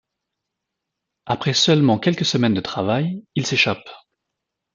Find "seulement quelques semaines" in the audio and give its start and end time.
1.53-2.55